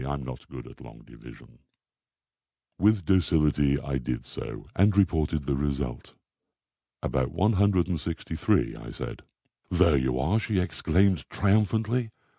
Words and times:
I'm 0.03 0.23
not 0.23 0.49
good 0.49 0.65
at 0.65 0.81
long 0.81 1.03
division." 1.05 1.59
With 2.79 3.05
docility 3.05 3.79
I 3.79 3.99
did 3.99 4.25
so, 4.25 4.65
and 4.75 4.97
reported 4.97 5.45
the 5.45 5.55
result. 5.55 6.15
"About 7.03 7.29
163," 7.31 8.77
I 8.77 8.89
said. 8.89 9.21
"There 9.69 9.97
you 9.97 10.17
are!" 10.17 10.39
she 10.39 10.57
exclaimed 10.59 11.29
triumphantly. 11.29 12.09